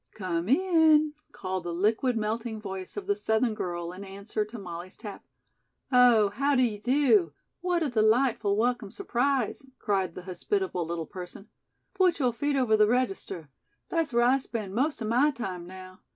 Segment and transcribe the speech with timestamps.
[0.15, 4.97] "Come in," called the liquid, melting voice of the Southern girl in answer to Molly's
[4.97, 5.23] tap.
[5.91, 7.33] "Oh, how do you do?
[7.59, 11.49] What a delightful, welcome surprise," cried the hospitable little person.
[11.93, 13.49] "Put your feet over the register.
[13.89, 15.99] That's where I spend most of my time now.